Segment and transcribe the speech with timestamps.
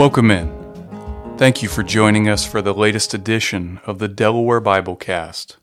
[0.00, 1.36] Welcome in.
[1.36, 5.56] Thank you for joining us for the latest edition of the Delaware Biblecast,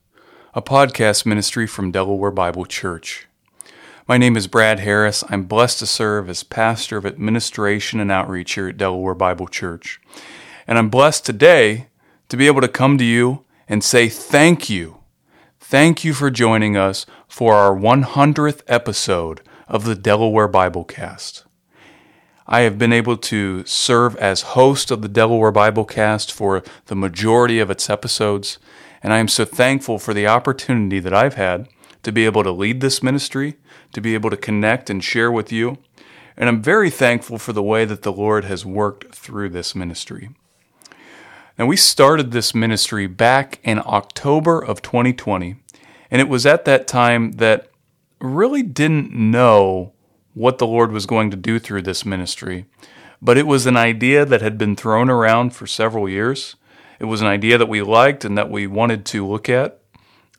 [0.54, 3.28] a podcast ministry from Delaware Bible Church.
[4.07, 5.23] My name is Brad Harris.
[5.28, 10.00] I'm blessed to serve as pastor of administration and outreach here at Delaware Bible Church.
[10.68, 11.88] And I'm blessed today
[12.29, 15.00] to be able to come to you and say thank you.
[15.60, 21.46] Thank you for joining us for our 100th episode of the Delaware Biblecast.
[22.50, 27.60] I have been able to serve as host of the Delaware Biblecast for the majority
[27.60, 28.57] of its episodes,
[29.04, 31.68] and I am so thankful for the opportunity that I've had
[32.03, 33.58] to be able to lead this ministry,
[33.92, 35.78] to be able to connect and share with you.
[36.38, 40.30] And I'm very thankful for the way that the Lord has worked through this ministry.
[41.59, 45.58] Now, we started this ministry back in October of 2020,
[46.09, 47.68] and it was at that time that
[48.22, 49.92] really didn't know
[50.38, 52.66] what the Lord was going to do through this ministry.
[53.20, 56.56] But it was an idea that had been thrown around for several years.
[57.00, 59.82] It was an idea that we liked and that we wanted to look at.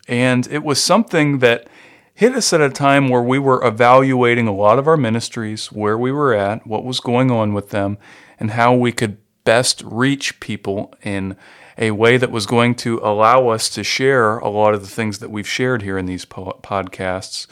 [0.06, 1.66] And it was something that
[2.14, 5.98] hit us at a time where we were evaluating a lot of our ministries, where
[5.98, 7.98] we were at, what was going on with them,
[8.38, 11.36] and how we could best reach people in
[11.76, 15.18] a way that was going to allow us to share a lot of the things
[15.18, 17.48] that we've shared here in these podcasts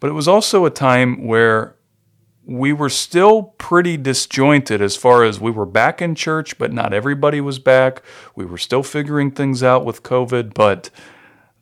[0.00, 1.76] but it was also a time where
[2.44, 6.92] we were still pretty disjointed as far as we were back in church, but not
[6.92, 8.02] everybody was back.
[8.34, 10.90] We were still figuring things out with COVID, but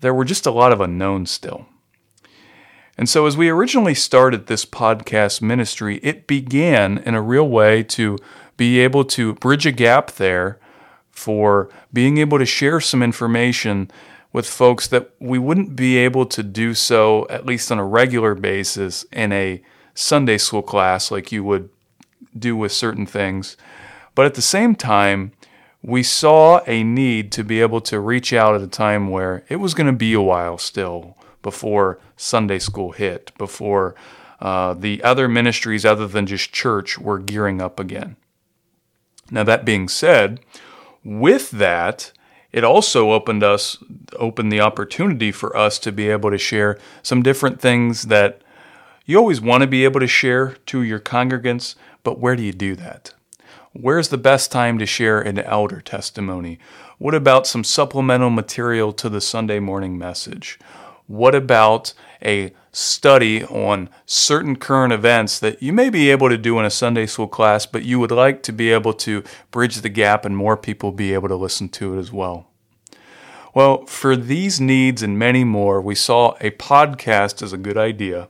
[0.00, 1.66] there were just a lot of unknowns still.
[2.96, 7.82] And so, as we originally started this podcast ministry, it began in a real way
[7.84, 8.18] to
[8.56, 10.58] be able to bridge a gap there
[11.10, 13.90] for being able to share some information
[14.32, 18.34] with folks that we wouldn't be able to do so, at least on a regular
[18.34, 19.62] basis, in a
[19.94, 21.70] Sunday school class like you would
[22.38, 23.56] do with certain things.
[24.14, 25.32] But at the same time,
[25.82, 29.56] we saw a need to be able to reach out at a time where it
[29.56, 33.94] was going to be a while still before Sunday school hit, before
[34.40, 38.16] uh, the other ministries other than just church were gearing up again.
[39.30, 40.40] Now, that being said,
[41.04, 42.12] with that,
[42.52, 43.78] it also opened us
[44.16, 48.40] opened the opportunity for us to be able to share some different things that
[49.04, 52.52] you always want to be able to share to your congregants, but where do you
[52.52, 53.14] do that?
[53.72, 56.58] Where's the best time to share an elder testimony?
[56.98, 60.58] What about some supplemental material to the Sunday morning message?
[61.08, 66.58] What about a study on certain current events that you may be able to do
[66.58, 69.88] in a Sunday school class, but you would like to be able to bridge the
[69.88, 72.46] gap and more people be able to listen to it as well.
[73.54, 78.28] Well, for these needs and many more, we saw a podcast as a good idea,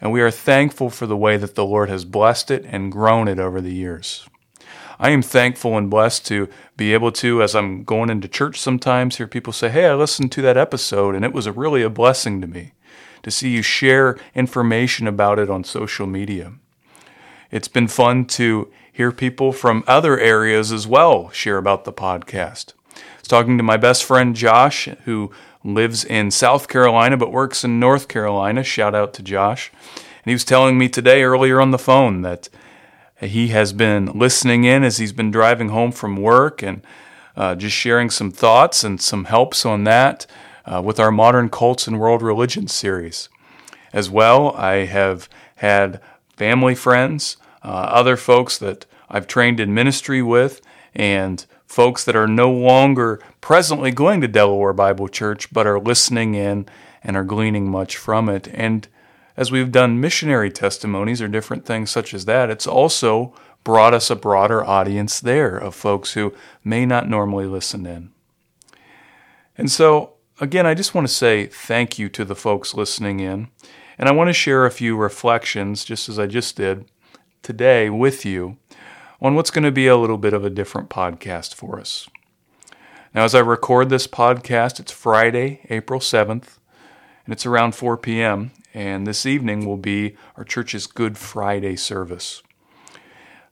[0.00, 3.26] and we are thankful for the way that the Lord has blessed it and grown
[3.26, 4.28] it over the years.
[5.02, 9.16] I am thankful and blessed to be able to, as I'm going into church sometimes,
[9.16, 11.88] hear people say, Hey, I listened to that episode, and it was a really a
[11.88, 12.72] blessing to me
[13.22, 16.52] to see you share information about it on social media.
[17.50, 22.74] It's been fun to hear people from other areas as well share about the podcast.
[22.94, 25.30] I was talking to my best friend Josh, who
[25.64, 28.62] lives in South Carolina but works in North Carolina.
[28.62, 29.72] Shout out to Josh.
[29.94, 32.50] And he was telling me today earlier on the phone that
[33.20, 36.82] he has been listening in as he's been driving home from work and
[37.36, 40.26] uh, just sharing some thoughts and some helps on that
[40.64, 43.28] uh, with our Modern Cults and World Religions series.
[43.92, 46.00] As well, I have had
[46.36, 50.60] family friends, uh, other folks that I've trained in ministry with,
[50.94, 56.34] and folks that are no longer presently going to Delaware Bible Church but are listening
[56.34, 56.66] in
[57.02, 58.48] and are gleaning much from it.
[58.52, 58.88] And
[59.40, 63.32] as we've done missionary testimonies or different things such as that, it's also
[63.64, 68.10] brought us a broader audience there of folks who may not normally listen in.
[69.56, 73.48] And so again, I just want to say thank you to the folks listening in.
[73.96, 76.84] And I want to share a few reflections, just as I just did
[77.42, 78.58] today with you,
[79.22, 82.06] on what's going to be a little bit of a different podcast for us.
[83.14, 86.58] Now, as I record this podcast, it's Friday, April 7th,
[87.24, 88.50] and it's around 4 p.m.
[88.72, 92.42] And this evening will be our church's Good Friday service.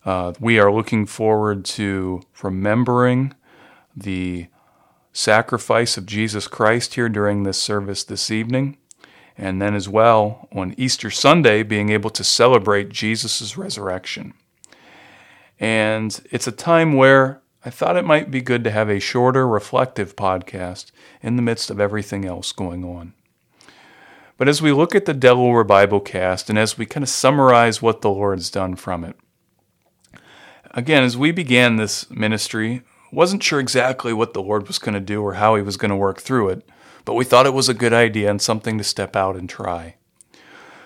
[0.04, 3.34] Uh, we are looking forward to remembering
[3.96, 4.46] the
[5.12, 8.78] sacrifice of Jesus Christ here during this service this evening.
[9.36, 14.34] And then, as well, on Easter Sunday, being able to celebrate Jesus' resurrection.
[15.60, 19.46] And it's a time where I thought it might be good to have a shorter,
[19.46, 20.92] reflective podcast
[21.22, 23.14] in the midst of everything else going on.
[24.38, 27.82] But as we look at the Delaware Bible cast and as we kind of summarize
[27.82, 29.16] what the Lord's done from it,
[30.70, 35.00] again, as we began this ministry, wasn't sure exactly what the Lord was going to
[35.00, 36.68] do or how He was going to work through it,
[37.04, 39.96] but we thought it was a good idea and something to step out and try.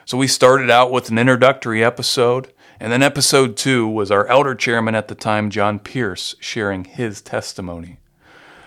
[0.06, 4.54] So we started out with an introductory episode, and then episode two was our elder
[4.54, 7.98] chairman at the time, John Pierce, sharing his testimony.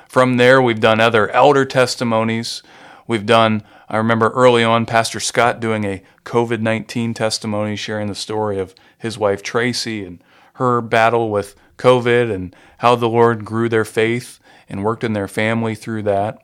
[0.07, 2.61] From there, we've done other elder testimonies.
[3.07, 8.15] We've done, I remember early on, Pastor Scott doing a COVID 19 testimony, sharing the
[8.15, 10.23] story of his wife Tracy and
[10.53, 15.27] her battle with COVID and how the Lord grew their faith and worked in their
[15.27, 16.41] family through that.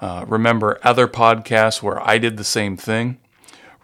[0.00, 3.18] Uh, remember other podcasts where I did the same thing.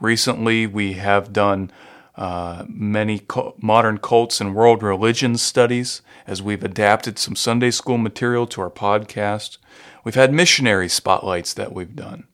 [0.00, 1.70] Recently, we have done
[2.16, 3.22] uh, many
[3.58, 8.70] modern cults and world religions studies as we've adapted some Sunday school material to our
[8.70, 9.58] podcast.
[10.04, 12.24] We've had missionary spotlights that we've done.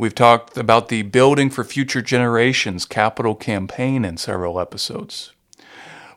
[0.00, 5.34] We've talked about the Building for Future Generations capital campaign in several episodes.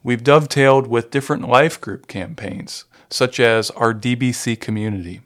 [0.02, 5.20] We've dovetailed with different life group campaigns, such as our DBC community.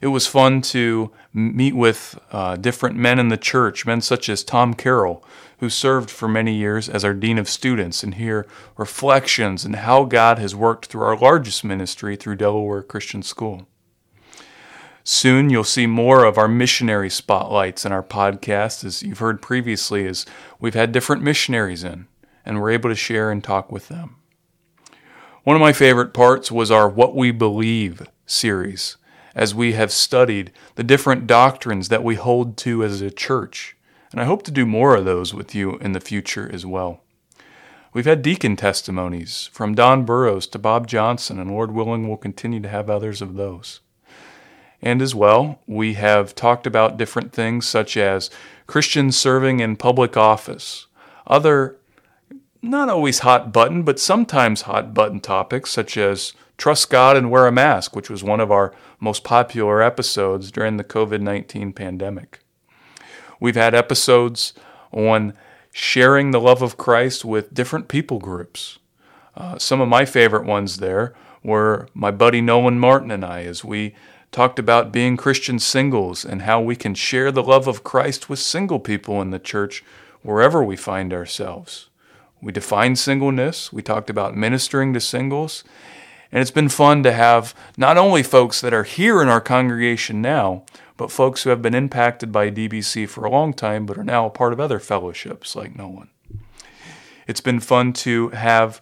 [0.00, 4.42] It was fun to meet with uh, different men in the church, men such as
[4.42, 5.24] Tom Carroll,
[5.60, 8.44] who served for many years as our Dean of Students, and hear
[8.76, 13.68] reflections on how God has worked through our largest ministry through Delaware Christian School.
[15.04, 20.06] Soon you'll see more of our missionary spotlights in our podcast, as you've heard previously,
[20.06, 20.26] as
[20.60, 22.06] we've had different missionaries in,
[22.44, 24.16] and we're able to share and talk with them.
[25.44, 28.96] One of my favorite parts was our What We Believe series,
[29.34, 33.76] as we have studied the different doctrines that we hold to as a church
[34.12, 37.00] and I hope to do more of those with you in the future as well.
[37.94, 42.60] We've had deacon testimonies from Don Burrows to Bob Johnson, and Lord willing, we'll continue
[42.60, 43.80] to have others of those.
[44.82, 48.30] And as well, we have talked about different things such as
[48.66, 50.86] Christians serving in public office,
[51.26, 51.76] other
[52.60, 57.46] not always hot button, but sometimes hot button topics such as trust God and wear
[57.46, 62.40] a mask, which was one of our most popular episodes during the COVID 19 pandemic.
[63.40, 64.52] We've had episodes
[64.92, 65.34] on
[65.72, 68.78] sharing the love of Christ with different people groups.
[69.34, 73.64] Uh, some of my favorite ones there were my buddy Nolan Martin and I, as
[73.64, 73.94] we
[74.32, 78.38] talked about being Christian singles and how we can share the love of Christ with
[78.38, 79.84] single people in the church
[80.22, 81.90] wherever we find ourselves.
[82.40, 85.62] We defined singleness, we talked about ministering to singles,
[86.32, 90.22] and it's been fun to have not only folks that are here in our congregation
[90.22, 90.64] now,
[90.96, 94.26] but folks who have been impacted by DBC for a long time but are now
[94.26, 96.08] a part of other fellowships like Nolan.
[97.28, 98.80] It's been fun to have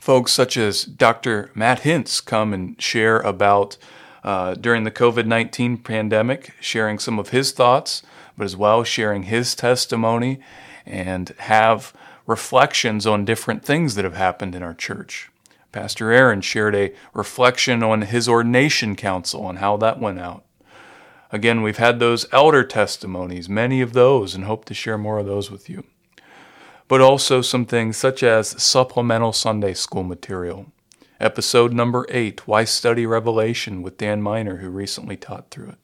[0.00, 1.50] folks such as Dr.
[1.54, 3.76] Matt Hintz come and share about
[4.24, 8.02] uh, during the COVID 19 pandemic, sharing some of his thoughts,
[8.36, 10.40] but as well sharing his testimony
[10.86, 11.92] and have
[12.26, 15.28] reflections on different things that have happened in our church.
[15.72, 20.44] Pastor Aaron shared a reflection on his ordination council and how that went out.
[21.30, 25.26] Again, we've had those elder testimonies, many of those, and hope to share more of
[25.26, 25.84] those with you.
[26.88, 30.66] But also some things such as supplemental Sunday school material.
[31.22, 35.78] Episode number 8, Why Study Revelation with Dan Miner, who recently taught through it.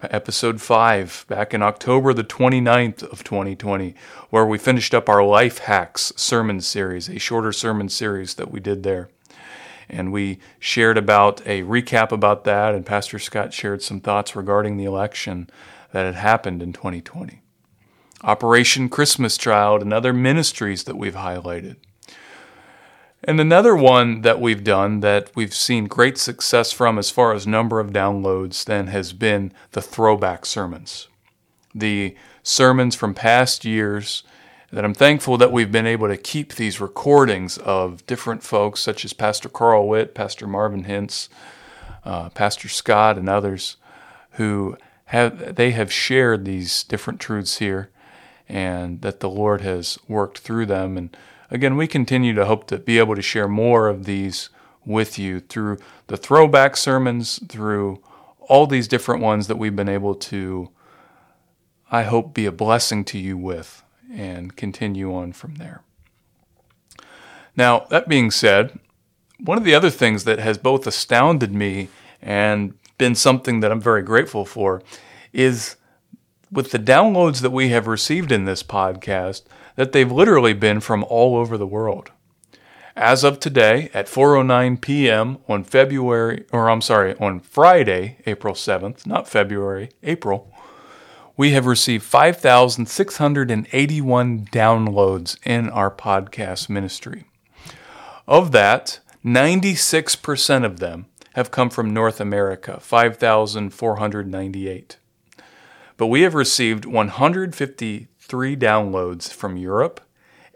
[0.00, 3.94] Episode 5, back in October the 29th of 2020,
[4.30, 8.60] where we finished up our Life Hacks sermon series, a shorter sermon series that we
[8.60, 9.10] did there
[9.88, 14.76] and we shared about a recap about that, and Pastor Scott shared some thoughts regarding
[14.76, 15.50] the election
[15.92, 17.42] that had happened in 2020.
[18.22, 21.76] Operation Christmas Child and other ministries that we've highlighted.
[23.24, 27.46] And another one that we've done that we've seen great success from as far as
[27.46, 31.06] number of downloads then has been the throwback sermons.
[31.72, 34.24] The sermons from past years
[34.72, 39.04] that I'm thankful that we've been able to keep these recordings of different folks, such
[39.04, 41.28] as Pastor Carl Witt, Pastor Marvin Hintz,
[42.04, 43.76] uh, Pastor Scott, and others,
[44.32, 44.76] who
[45.06, 47.90] have they have shared these different truths here,
[48.48, 50.96] and that the Lord has worked through them.
[50.96, 51.14] And
[51.52, 54.48] again, we continue to hope to be able to share more of these
[54.84, 58.02] with you through the throwback sermons, through
[58.40, 60.70] all these different ones that we've been able to,
[61.90, 65.82] I hope, be a blessing to you with and continue on from there.
[67.54, 68.78] Now, that being said,
[69.38, 71.88] one of the other things that has both astounded me
[72.20, 74.82] and been something that I'm very grateful for
[75.32, 75.76] is
[76.50, 79.42] with the downloads that we have received in this podcast,
[79.76, 82.10] that they've literally been from all over the world.
[82.94, 85.38] As of today at 4:09 p.m.
[85.48, 90.52] on February or I'm sorry, on Friday, April 7th, not February, April
[91.36, 97.24] we have received 5,681 downloads in our podcast ministry.
[98.28, 104.98] Of that, 96% of them have come from North America, 5,498.
[105.96, 106.84] But we have received
[108.32, 110.00] 153 downloads from Europe,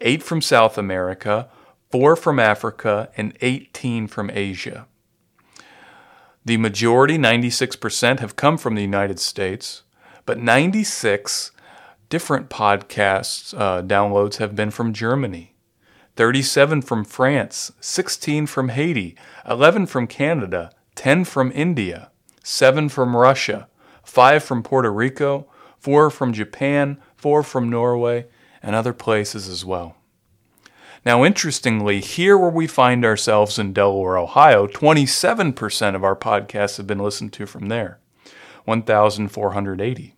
[0.00, 1.48] 8 from South America,
[1.90, 4.86] 4 from Africa, and 18 from Asia.
[6.44, 9.82] The majority, 96%, have come from the United States,
[10.24, 11.52] but 96
[12.08, 15.52] different podcasts uh, downloads have been from Germany.
[16.16, 19.16] 37 from France, 16 from Haiti,
[19.46, 22.10] 11 from Canada, 10 from India,
[22.42, 23.68] 7 from Russia,
[24.02, 25.46] 5 from Puerto Rico,
[25.78, 28.26] 4 from Japan, 4 from Norway,
[28.62, 29.96] and other places as well.
[31.04, 36.86] Now, interestingly, here where we find ourselves in Delaware, Ohio, 27% of our podcasts have
[36.86, 38.00] been listened to from there,
[38.64, 40.14] 1,480.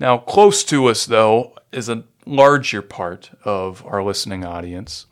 [0.00, 5.06] Now, close to us, though, is a larger part of our listening audience,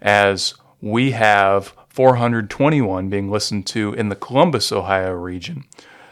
[0.00, 5.64] as we have 421 being listened to in the Columbus, Ohio region,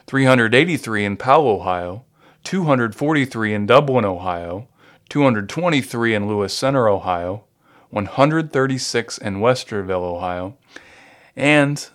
[0.07, 2.05] 383 in Powell, Ohio,
[2.49, 4.69] 243 in Dublin, Ohio,
[5.11, 7.45] 223 in Lewis Center, Ohio,
[7.91, 10.57] 136 in Westerville, Ohio,
[11.37, 11.91] and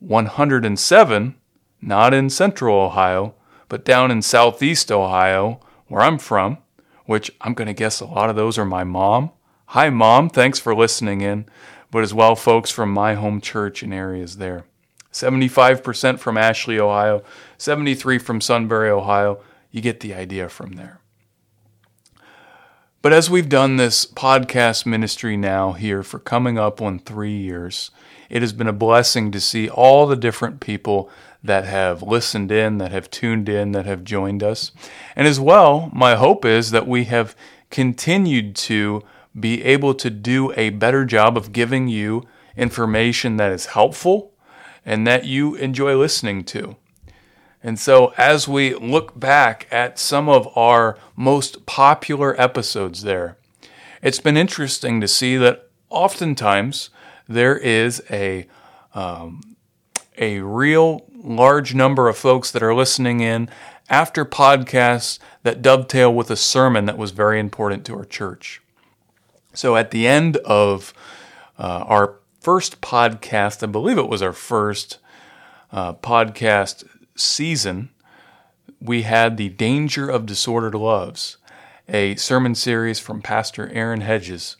[0.00, 1.36] 107
[1.80, 3.36] not in central Ohio,
[3.68, 6.58] but down in southeast Ohio, where I'm from,
[7.06, 9.30] which I'm going to guess a lot of those are my mom.
[9.66, 10.28] Hi, mom.
[10.30, 11.46] Thanks for listening in,
[11.92, 14.64] but as well, folks from my home church and areas there.
[15.12, 17.22] 75% from Ashley, Ohio,
[17.56, 19.40] 73 from Sunbury, Ohio.
[19.72, 21.00] You get the idea from there.
[23.00, 27.90] But as we've done this podcast ministry now here for coming up on three years,
[28.30, 31.10] it has been a blessing to see all the different people
[31.42, 34.70] that have listened in, that have tuned in, that have joined us.
[35.16, 37.34] And as well, my hope is that we have
[37.70, 39.02] continued to
[39.38, 42.22] be able to do a better job of giving you
[42.56, 44.32] information that is helpful
[44.84, 46.76] and that you enjoy listening to.
[47.62, 53.36] And so, as we look back at some of our most popular episodes there,
[54.02, 56.90] it's been interesting to see that oftentimes
[57.28, 58.48] there is a
[58.94, 59.56] um,
[60.18, 63.48] a real large number of folks that are listening in
[63.88, 68.60] after podcasts that dovetail with a sermon that was very important to our church.
[69.54, 70.92] So at the end of
[71.58, 74.98] uh, our first podcast, I believe it was our first
[75.70, 77.90] uh, podcast season,
[78.80, 81.36] we had the Danger of Disordered Loves,
[81.88, 84.56] a sermon series from Pastor Aaron Hedges.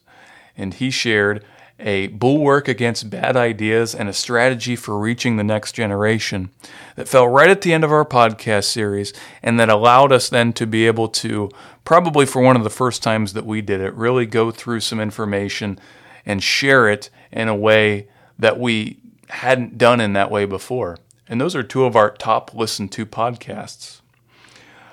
[0.56, 1.44] And he shared
[1.82, 6.50] a bulwark against bad ideas, and a strategy for reaching the next generation
[6.96, 10.52] that fell right at the end of our podcast series and that allowed us then
[10.52, 11.50] to be able to,
[11.84, 15.00] probably for one of the first times that we did it, really go through some
[15.00, 15.78] information
[16.24, 18.06] and share it in a way
[18.38, 20.98] that we hadn't done in that way before.
[21.32, 24.02] And those are two of our top listened to podcasts.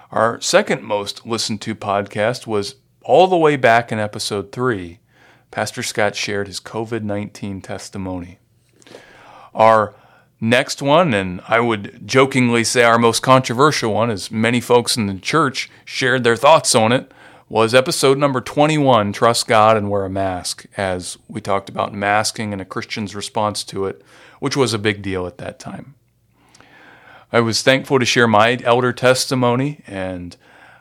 [0.10, 5.00] Our second most listened to podcast was all the way back in episode three
[5.52, 8.40] Pastor Scott shared his COVID 19 testimony.
[9.54, 9.94] Our
[10.40, 15.08] next one, and I would jokingly say our most controversial one, as many folks in
[15.08, 17.12] the church shared their thoughts on it,
[17.50, 22.54] was episode number 21 Trust God and Wear a Mask, as we talked about masking
[22.54, 24.02] and a Christian's response to it,
[24.40, 25.96] which was a big deal at that time.
[27.32, 30.36] I was thankful to share my elder testimony and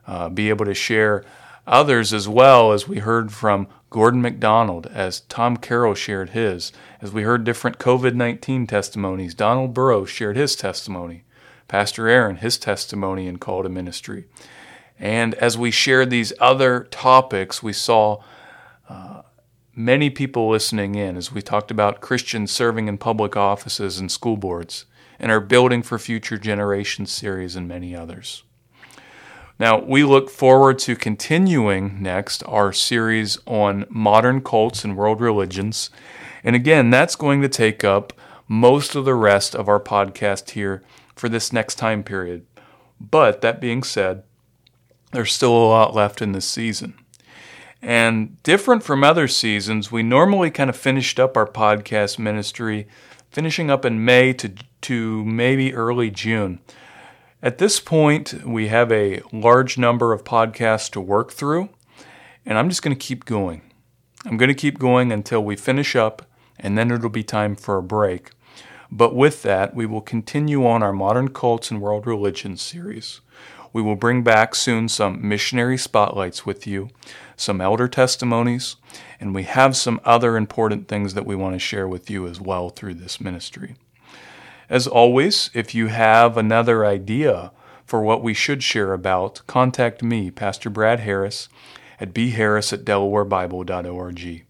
[0.07, 1.25] uh, be able to share
[1.67, 7.13] others as well as we heard from Gordon McDonald, as Tom Carroll shared his, as
[7.13, 11.25] we heard different COVID 19 testimonies, Donald Burrows shared his testimony,
[11.69, 14.25] Pastor Aaron, his testimony in call to ministry.
[14.99, 18.23] And as we shared these other topics, we saw
[18.89, 19.23] uh,
[19.75, 24.37] many people listening in as we talked about Christians serving in public offices and school
[24.37, 24.87] boards,
[25.19, 28.43] and our Building for Future Generations series, and many others.
[29.59, 35.91] Now, we look forward to continuing next our series on modern cults and world religions.
[36.45, 38.13] And again, that's going to take up
[38.47, 40.83] most of the rest of our podcast here
[41.17, 42.47] for this next time period.
[43.01, 44.23] But that being said,
[45.13, 46.95] there's still a lot left in this season.
[47.83, 52.87] And different from other seasons, we normally kind of finished up our podcast ministry,
[53.31, 56.61] finishing up in May to, to maybe early June.
[57.43, 61.69] At this point, we have a large number of podcasts to work through,
[62.45, 63.63] and I'm just going to keep going.
[64.25, 66.27] I'm going to keep going until we finish up,
[66.59, 68.31] and then it'll be time for a break.
[68.91, 73.21] But with that, we will continue on our Modern Cults and World Religions series.
[73.73, 76.89] We will bring back soon some missionary spotlights with you,
[77.37, 78.77] some elder testimonies,
[79.21, 82.41] and we have some other important things that we want to share with you as
[82.41, 83.77] well through this ministry.
[84.71, 87.53] As always, if you have another idea
[87.87, 91.49] for what we should share about, contact me, Pastor Brad Harris,
[91.99, 94.45] at bharris at delawarebible.org.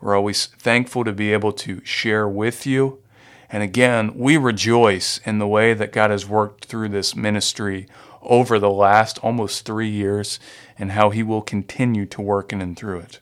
[0.00, 3.02] We're always thankful to be able to share with you.
[3.50, 7.88] And again, we rejoice in the way that God has worked through this ministry
[8.20, 10.38] over the last almost three years
[10.78, 13.20] and how He will continue to work in and through it.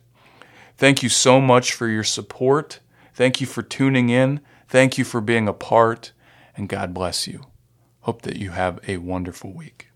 [0.77, 2.81] Thank you so much for your support.
[3.15, 4.41] Thank you for tuning in.
[4.69, 6.11] Thank you for being a part
[6.57, 7.47] and God bless you.
[8.01, 9.89] Hope that you have a wonderful week.